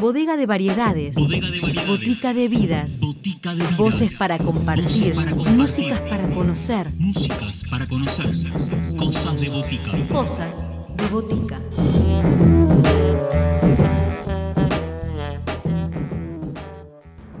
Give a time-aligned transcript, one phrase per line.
[0.00, 1.14] Bodega de variedades.
[1.16, 1.88] Bodega de variedades.
[1.88, 3.00] Botica de vidas.
[3.00, 3.76] Botica de vidas.
[3.76, 5.14] Voces para compartir.
[5.14, 5.56] Voces para compartir.
[5.56, 6.92] Músicas para conocer.
[6.98, 8.26] Músicas para conocer.
[8.96, 9.90] Cosas de botica.
[10.12, 11.60] Cosas de botica.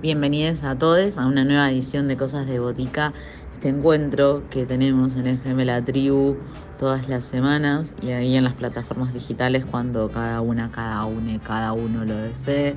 [0.02, 3.12] Bienvenidos a todos a una nueva edición de Cosas de Botica,
[3.54, 6.36] este encuentro que tenemos en FM La Tribu
[6.78, 11.72] todas las semanas y ahí en las plataformas digitales cuando cada una, cada une, cada
[11.72, 12.76] uno lo desee.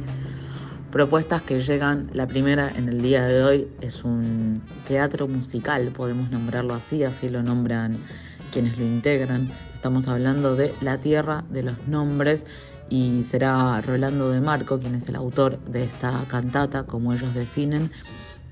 [0.91, 6.31] Propuestas que llegan, la primera en el día de hoy es un teatro musical, podemos
[6.31, 7.97] nombrarlo así, así lo nombran
[8.51, 9.51] quienes lo integran.
[9.75, 12.45] Estamos hablando de La Tierra de los Nombres
[12.89, 17.91] y será Rolando de Marco, quien es el autor de esta cantata, como ellos definen,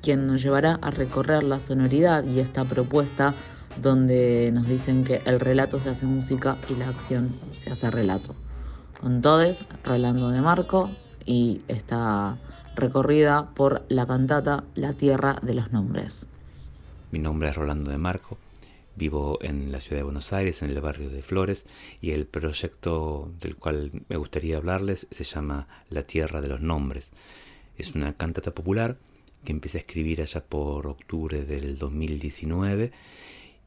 [0.03, 3.33] quien nos llevará a recorrer la sonoridad y esta propuesta
[3.81, 8.35] donde nos dicen que el relato se hace música y la acción se hace relato.
[8.99, 10.89] Con todos, Rolando de Marco
[11.25, 12.37] y esta
[12.75, 16.27] recorrida por la cantata La Tierra de los Nombres.
[17.11, 18.37] Mi nombre es Rolando de Marco,
[18.95, 21.65] vivo en la ciudad de Buenos Aires, en el barrio de Flores,
[22.01, 27.11] y el proyecto del cual me gustaría hablarles se llama La Tierra de los Nombres.
[27.77, 28.97] Es una cantata popular
[29.43, 32.91] que empecé a escribir allá por octubre del 2019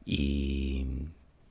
[0.05, 0.85] y,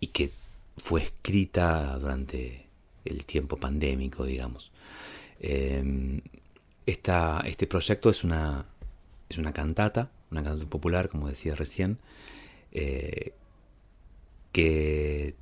[0.01, 0.31] y que
[0.77, 2.67] fue escrita durante
[3.05, 4.71] el tiempo pandémico, digamos.
[5.41, 6.21] Eh,
[6.87, 8.67] esta, este proyecto es una,
[9.29, 11.99] es una cantata, una cantata popular, como decía recién,
[12.73, 13.33] eh,
[14.53, 15.35] que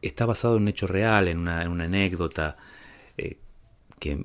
[0.00, 2.56] está basado en un hecho real, en una, en una anécdota
[3.16, 3.38] eh,
[3.98, 4.24] que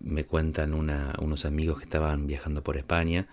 [0.00, 3.26] me cuentan unos amigos que estaban viajando por España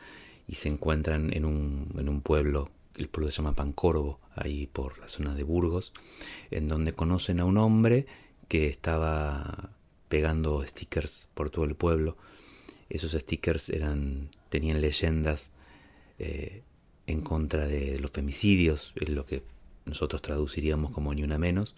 [0.47, 4.99] y se encuentran en un, en un pueblo, el pueblo se llama Pancorvo, ahí por
[4.99, 5.93] la zona de Burgos,
[6.51, 8.05] en donde conocen a un hombre
[8.47, 9.71] que estaba
[10.09, 12.17] pegando stickers por todo el pueblo.
[12.89, 15.51] Esos stickers eran, tenían leyendas
[16.19, 16.63] eh,
[17.07, 19.43] en contra de los femicidios, es lo que
[19.85, 21.75] nosotros traduciríamos como ni una menos,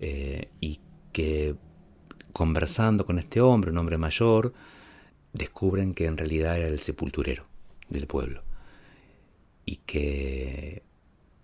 [0.00, 0.80] eh, y
[1.12, 1.54] que
[2.32, 4.52] conversando con este hombre, un hombre mayor,
[5.32, 7.46] descubren que en realidad era el sepulturero
[7.88, 8.42] del pueblo
[9.64, 10.82] y que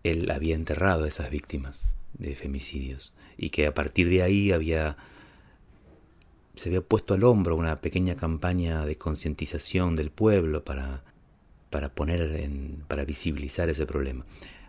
[0.03, 4.97] él había enterrado a esas víctimas de femicidios y que a partir de ahí había
[6.55, 11.03] se había puesto al hombro una pequeña campaña de concientización del pueblo para,
[11.71, 14.27] para poner en, para visibilizar ese problema.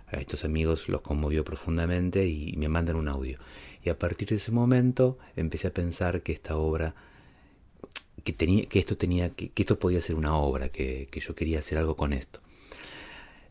[0.07, 3.39] A estos amigos los conmovió profundamente y me mandan un audio.
[3.83, 6.95] Y a partir de ese momento empecé a pensar que esta obra,
[8.23, 11.33] que, tenía, que esto tenía, que, que esto podía ser una obra, que, que, yo
[11.33, 12.41] quería hacer algo con esto.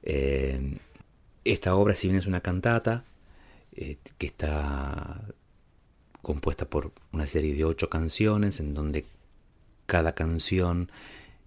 [0.03, 0.78] Eh,
[1.44, 3.05] esta obra, si bien es una cantata,
[3.72, 5.22] eh, que está
[6.22, 9.06] compuesta por una serie de ocho canciones, en donde
[9.87, 10.91] cada canción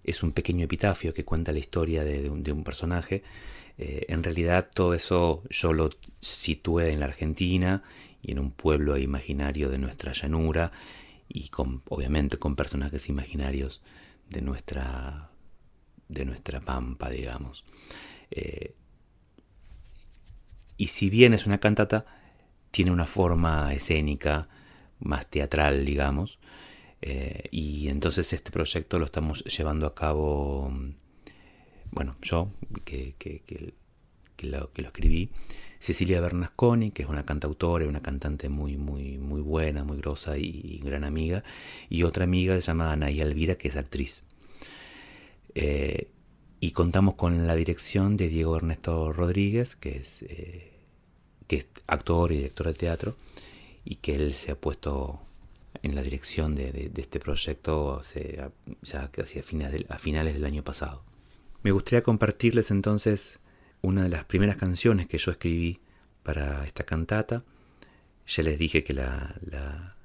[0.04, 3.22] es un pequeño epitafio que cuenta la historia de, un, personaje.
[3.78, 7.82] Eh, en realidad todo eso yo lo situé en la Argentina
[8.22, 10.72] y en un pueblo imaginario de nuestra llanura
[11.28, 13.82] y con, obviamente con personajes imaginarios
[14.28, 15.30] de nuestra,
[16.08, 17.64] de nuestra pampa, digamos.
[18.30, 18.74] Eh,
[20.76, 22.04] y si bien es una cantata,
[22.70, 24.48] tiene una forma escénica
[24.98, 26.38] más teatral, digamos.
[27.02, 30.72] Eh, y entonces este proyecto lo estamos llevando a cabo,
[31.90, 32.50] bueno, yo,
[32.84, 33.74] que, que, que,
[34.36, 35.30] que lo, escribí,
[35.78, 40.38] Cecilia Bernasconi, que es una cantautora y una cantante muy, muy, muy buena, muy grosa
[40.38, 41.44] y, y gran amiga,
[41.90, 44.22] y otra amiga se llama Anaí Alvira, que es actriz.
[45.54, 46.08] Eh,
[46.64, 50.72] y contamos con la dirección de Diego Ernesto Rodríguez, que es, eh,
[51.46, 53.16] que es actor y director de teatro,
[53.84, 55.20] y que él se ha puesto
[55.82, 58.42] en la dirección de, este proyecto hace,
[58.80, 61.04] ya casi a finales, del, a finales del año pasado.
[61.62, 63.40] Me gustaría compartirles entonces
[63.82, 65.80] una de las primeras canciones que yo escribí
[66.22, 67.44] para esta cantata.
[68.26, 69.96] Ya les dije que la, la,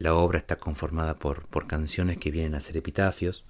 [0.00, 3.44] la obra está conformada por, por, canciones que vienen a ser epitafios.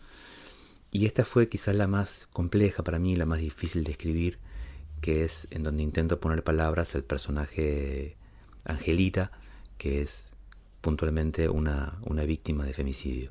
[0.94, 4.38] Y esta fue quizás la más compleja para mí, la más difícil de escribir,
[5.00, 8.18] que es en donde intento poner palabras al personaje
[8.64, 9.32] Angelita,
[9.78, 10.34] que es
[10.82, 13.30] puntualmente una, una víctima de femicidio,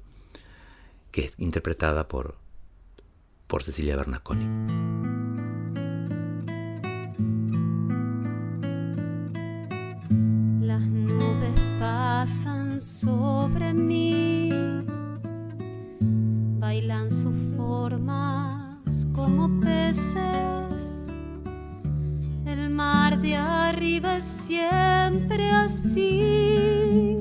[1.12, 2.36] que es interpretada por,
[3.46, 4.92] por Cecilia Bernasconi.
[11.80, 14.21] Pasan sobre mí,
[16.72, 21.06] bailan sus formas como peces.
[22.46, 27.18] El mar de arriba es siempre así,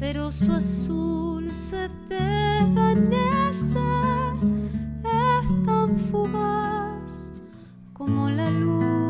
[0.00, 3.78] pero su azul se desvanece,
[5.04, 7.32] es tan fugaz
[7.92, 9.03] como la luz.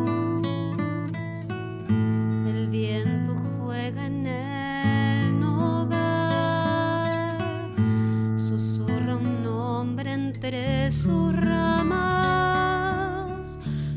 [10.44, 12.38] entre sus ramas,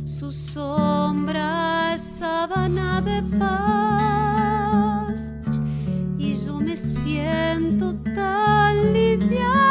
[0.06, 5.34] su sombra es sábana de paz
[6.18, 9.67] y yo me siento tan liviana.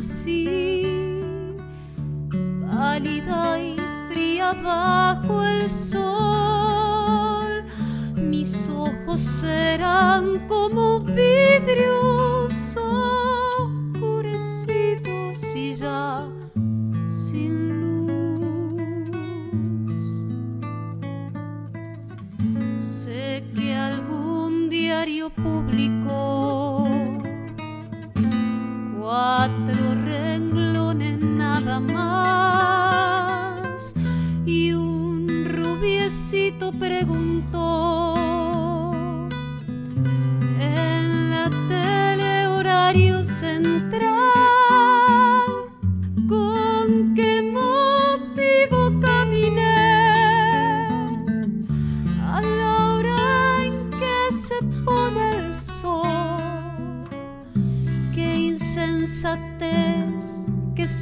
[0.00, 0.48] así,
[2.64, 3.76] pálida y
[4.08, 7.64] fría bajo el sol.
[8.16, 12.19] Mis ojos serán como vidrio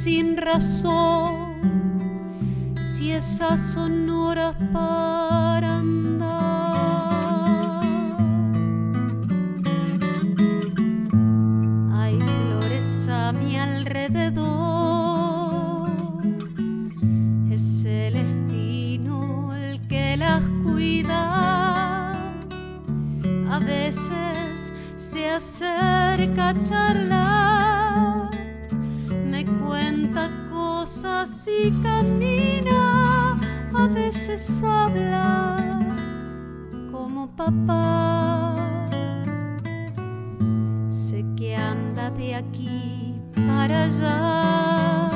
[0.03, 1.59] sin razón.
[2.81, 5.28] Si esas sonoras palabras
[42.11, 43.13] de aquí
[43.47, 45.11] para allá.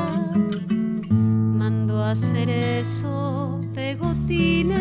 [1.09, 4.79] Mando a hacer eso de gotines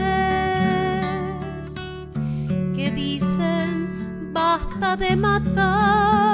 [2.74, 6.31] que dicen basta de matar.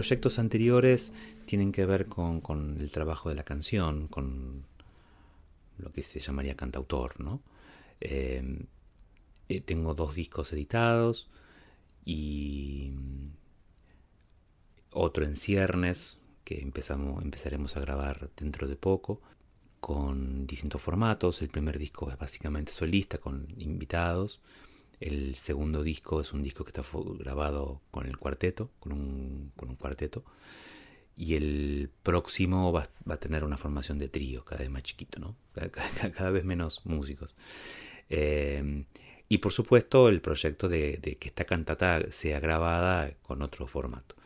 [0.00, 1.12] Proyectos anteriores
[1.44, 4.64] tienen que ver con, el trabajo de la canción, con
[5.76, 7.42] lo que se llamaría cantautor, ¿no?
[8.00, 8.64] Eh,
[9.66, 11.28] tengo dos discos editados
[12.02, 13.26] y mm,
[14.92, 19.20] otro en ciernes que empezaremos a grabar dentro de poco
[19.80, 21.42] con distintos formatos.
[21.42, 24.40] El primer disco es básicamente solista con invitados.
[25.00, 26.82] El segundo disco es un disco que está
[27.18, 30.24] grabado con el cuarteto, con un, con un cuarteto.
[31.16, 35.18] Y el próximo va, va a tener una formación de trío, cada vez más chiquito,
[35.18, 35.36] ¿no?
[35.52, 37.34] Cada, cada- vez menos músicos.
[38.08, 38.84] Eh,
[39.28, 44.16] y por supuesto el proyecto de, que esta cantata sea grabada con otro formato.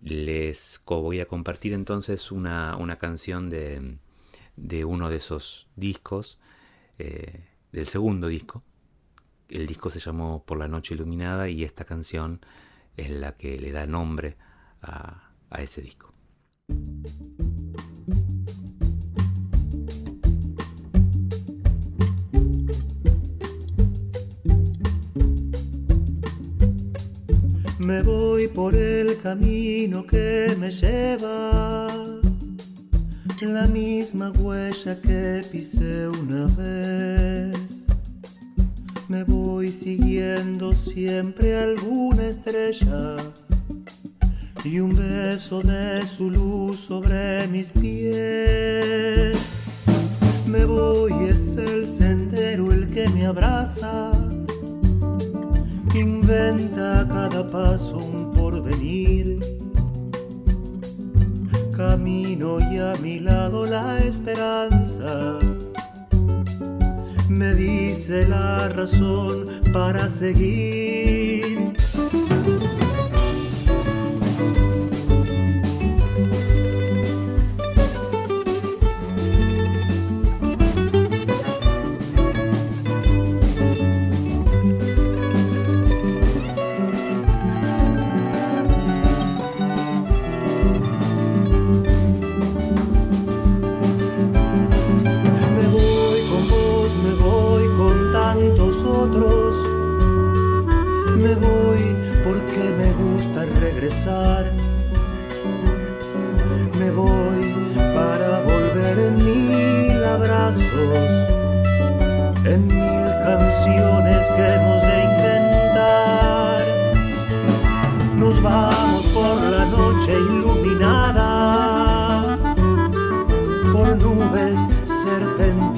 [0.00, 3.98] Les voy a compartir entonces una, una canción de,
[4.56, 6.38] de uno de esos discos,
[6.98, 8.62] eh, del segundo disco.
[9.48, 12.40] El disco se llamó Por la Noche Iluminada y esta canción
[12.96, 14.36] es la que le da nombre
[14.82, 16.12] a, ese disco.
[27.78, 31.88] Me voy por el camino que me lleva,
[33.40, 37.67] la misma huella que pisé una vez.
[39.08, 43.16] Me voy siguiendo siempre alguna estrella
[44.64, 49.38] y un beso de su luz sobre mis pies.
[50.46, 54.12] Me voy, es el sendero el que me abraza
[55.98, 59.40] inventa cada paso un porvenir.
[61.76, 65.38] Camino y a mi lado la esperanza.
[67.38, 71.72] Me dice la razón para seguir.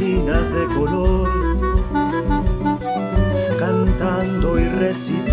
[0.01, 1.29] De color,
[3.59, 5.30] cantando y recitando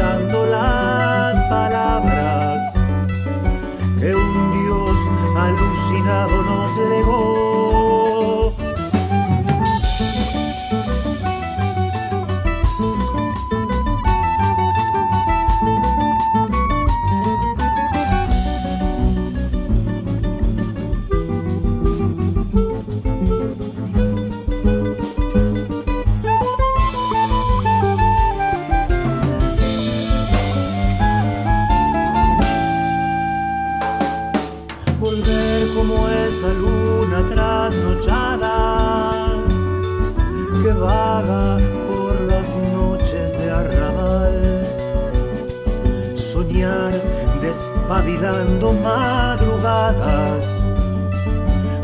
[48.07, 50.45] pavilando madrugadas,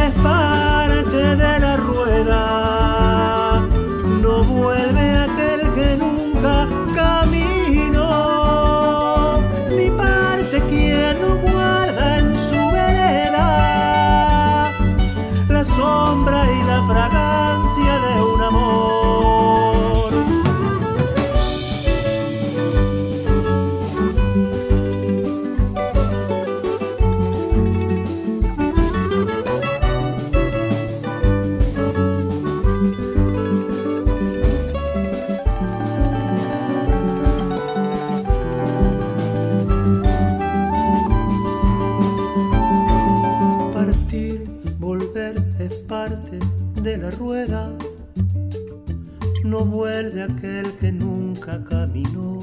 [50.00, 52.40] Vuelve aquel que nunca caminó,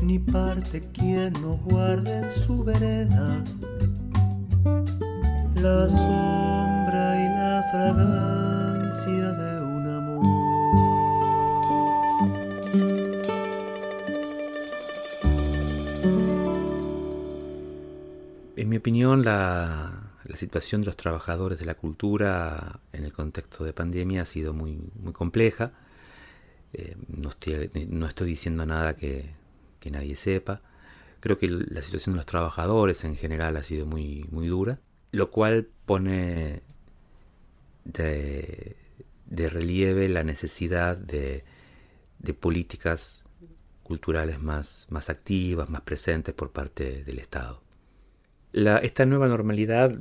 [0.00, 3.44] ni parte quien no guarde en su vereda
[5.56, 10.24] la sombra y la fragancia de un amor.
[18.56, 19.43] En mi opinión, la,
[20.34, 24.52] la situación de los trabajadores de la cultura en el contexto de pandemia ha sido
[24.52, 25.70] muy, muy compleja.
[26.72, 29.30] Eh, no, estoy, diciendo nada que,
[29.78, 30.60] que nadie sepa.
[31.20, 34.80] Creo que la situación de los trabajadores en general ha sido muy, muy dura,
[35.12, 36.62] lo cual pone
[37.84, 38.74] de,
[39.30, 41.44] relieve la necesidad de,
[42.18, 43.24] de políticas
[43.84, 47.62] culturales más, más activas, más presentes por parte del Estado.
[48.50, 49.96] La, esta nueva normalidad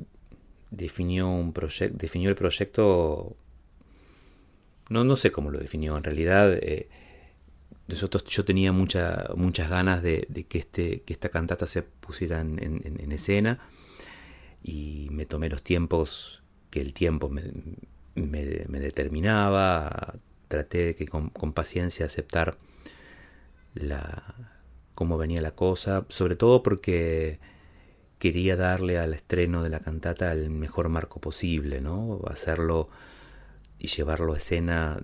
[0.73, 1.53] definió, un
[1.91, 3.35] definió el proyecto,
[4.89, 6.89] no, no sé cómo lo definió, en realidad eh,
[7.87, 12.61] nosotros, yo tenía mucha, muchas ganas de, que, este, que esta cantata se pusiera en,
[12.61, 13.59] en, en, escena
[14.63, 17.43] y me tomé los tiempos que el tiempo me,
[18.15, 20.15] me, me determinaba,
[20.47, 22.57] traté de que con, con paciencia aceptar
[23.75, 24.35] la,
[24.95, 27.39] cómo venía la cosa, sobre todo porque
[28.23, 32.21] quería darle al estreno de la cantata el mejor marco posible, ¿no?
[32.27, 32.87] Hacerlo
[33.77, 34.97] y llevarlo a escena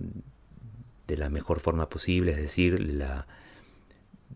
[1.06, 3.26] de la mejor forma posible, es decir, la,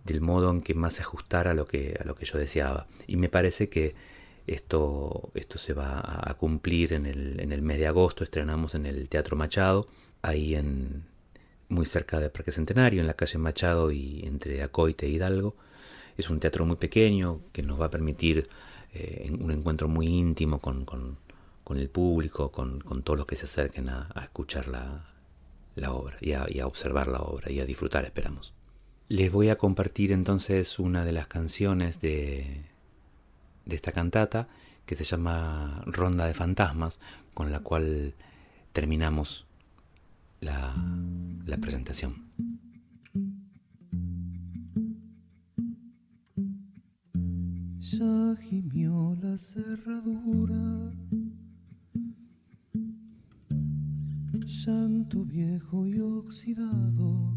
[0.04, 2.86] del modo en que más se ajustara a lo que, a lo que yo deseaba.
[3.06, 3.94] Y me parece que
[4.46, 8.84] esto, esto se va a cumplir en el, en el mes de agosto, estrenamos en
[8.84, 9.88] el Teatro Machado,
[10.20, 11.04] ahí en
[11.70, 15.56] muy cerca del Parque Centenario, en la calle Machado y entre Acoite e Hidalgo.
[16.18, 18.46] Es un teatro muy pequeño que nos va a permitir
[18.94, 21.18] eh, un encuentro muy íntimo con, con,
[21.64, 25.04] con el público, con, con, todos los que se acerquen a, a escuchar la,
[25.74, 28.54] la obra y a, y a, observar la obra y a disfrutar, esperamos.
[29.08, 32.64] Les voy a compartir entonces una de las canciones de,
[33.64, 34.48] de esta cantata
[34.86, 37.00] que se llama Ronda de Fantasmas,
[37.32, 38.14] con la cual
[38.72, 39.46] terminamos
[40.40, 40.74] la,
[41.46, 42.30] la presentación.
[47.84, 50.90] Ya gimió la cerradura.
[54.46, 57.36] Llanto viejo y oxidado.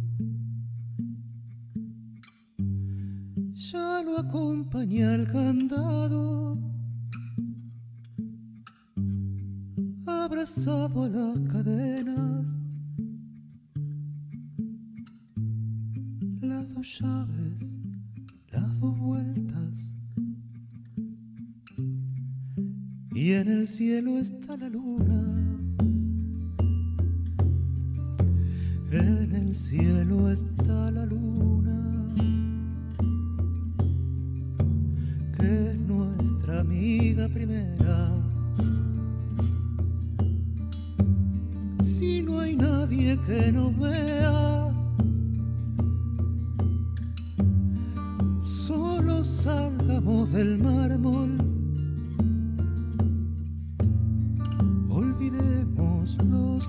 [3.53, 6.57] Ya lo acompaña el candado.
[10.05, 12.45] Abrazado a las cadenas.
[16.39, 17.77] Las dos llaves,
[18.53, 19.46] las dos vueltas.
[23.47, 25.21] En el cielo está la luna.
[28.91, 32.13] En el cielo está la luna,
[35.37, 38.11] que es nuestra amiga primera.
[41.81, 44.36] Si no hay nadie que nos vea,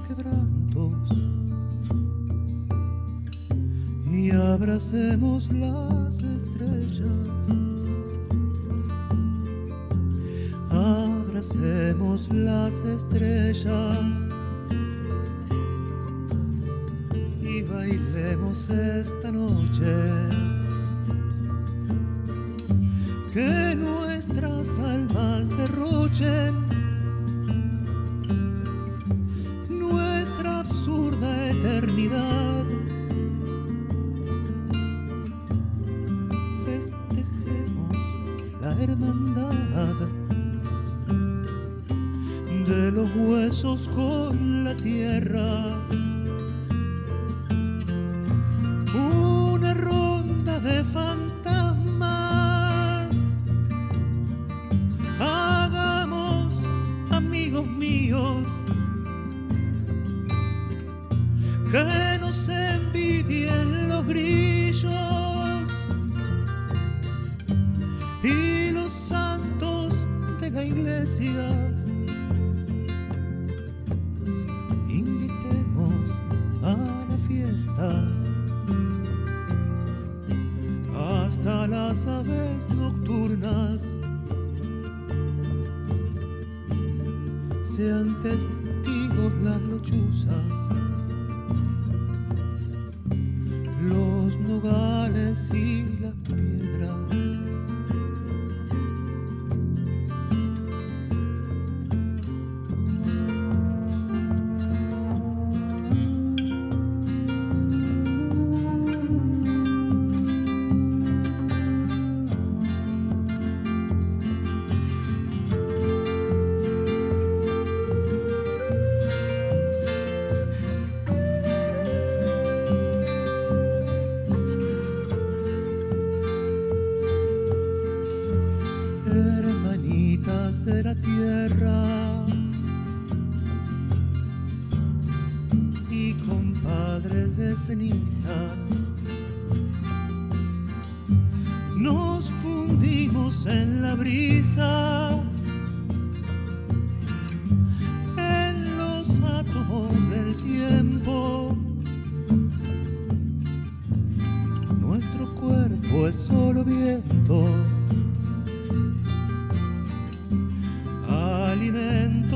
[0.09, 1.11] quebrantos
[4.11, 7.49] y abracemos las estrellas.
[10.71, 13.99] Abracemos las estrellas
[17.43, 19.95] y bailemos esta noche.
[23.33, 26.68] Que nuestras almas derrochen
[38.81, 40.09] hermandad
[42.67, 45.88] de los huesos con la tierra.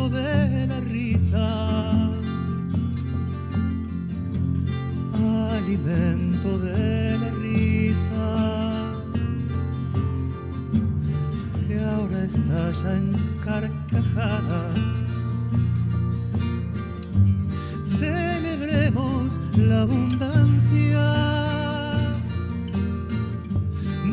[0.03, 2.11] Alimento de la risa,
[5.55, 8.93] alimento de la risa,
[11.69, 14.81] que ahora estalla en carcajadas.
[17.83, 21.13] Celebremos la abundancia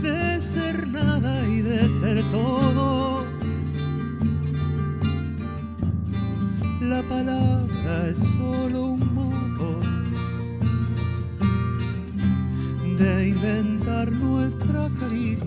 [0.02, 2.69] de ser nada y de ser todo.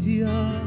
[0.04, 0.61] distancia.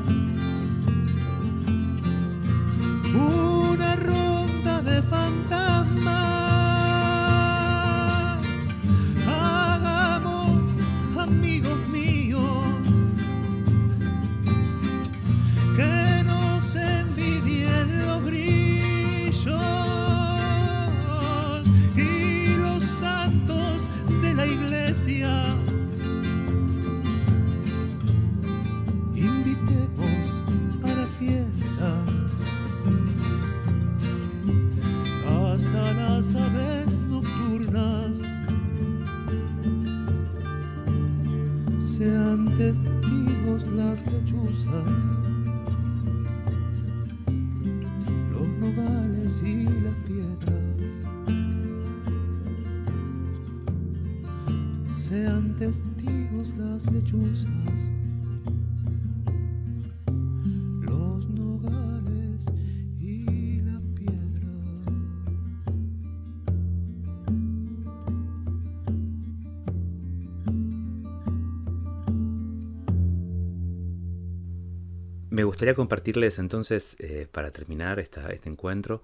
[75.35, 79.03] Me gustaría compartirles entonces, eh, para terminar esta- este encuentro,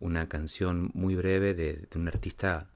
[0.00, 2.68] una canción muy breve de, un artista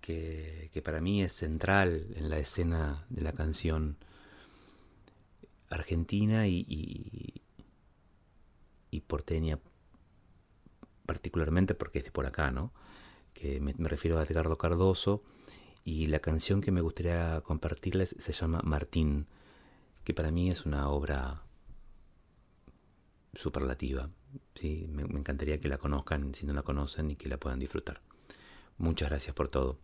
[0.00, 3.96] que, que para mí es central en la escena de la canción
[5.68, 7.42] argentina y, y-
[8.92, 9.58] y porteña,
[11.06, 12.72] particularmente porque es de por acá, ¿no?
[13.34, 15.24] Que me, me refiero a Edgardo Cardoso
[15.84, 19.26] y la canción que me gustaría compartirles se llama Martín,
[20.04, 21.42] que para mí es una obra
[23.36, 24.10] superlativa.
[24.54, 27.58] Sí, me, me encantaría que la conozcan si no la conocen y que la puedan
[27.58, 28.00] disfrutar.
[28.78, 29.78] Muchas gracias por todo.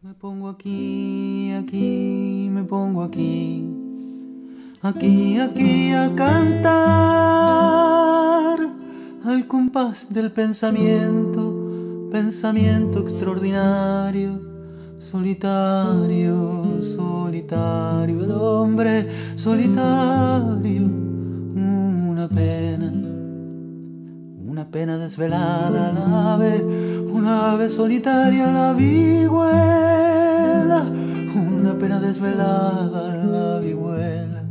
[0.00, 3.66] Me pongo aquí, aquí, me pongo aquí,
[4.80, 6.68] aquí, aquí a cantar
[9.24, 14.48] al compás del pensamiento, pensamiento extraordinario,
[14.98, 20.90] Solitario, solitario, el hombre solitario,
[22.28, 22.92] una pena,
[24.46, 26.62] una pena desvelada, la ave,
[27.10, 29.64] una ave solitaria, la vihuela,
[31.34, 34.42] una pena desvelada, la vihuela,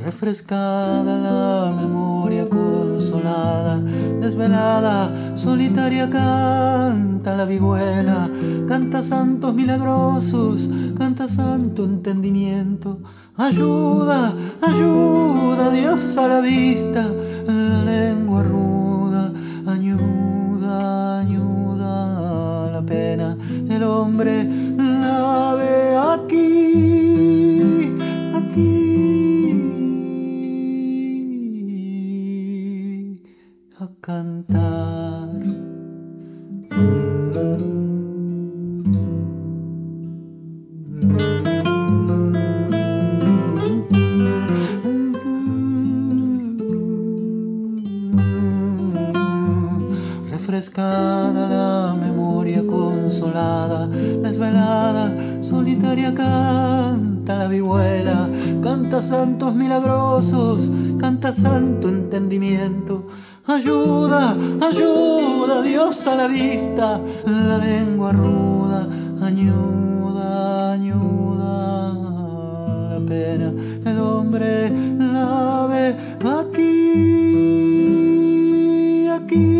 [0.00, 3.80] refrescada la memoria consolada,
[4.20, 8.28] desvelada, solitaria canta la vihuela,
[8.66, 12.98] canta santos milagrosos, canta santo entendimiento.
[13.36, 17.08] Ayuda, ayuda, Dios a la vista,
[17.46, 19.32] la lengua ruda,
[19.66, 23.38] ayuda, ayuda, la pena,
[23.70, 24.71] el hombre
[65.92, 68.88] a la vista, la lengua ruda,
[69.20, 71.92] ayuda, ayuda,
[72.92, 73.52] la pena,
[73.84, 75.94] el hombre la ve
[76.40, 76.66] aquí,
[79.06, 79.52] aquí,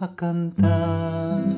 [0.00, 1.57] a cantar.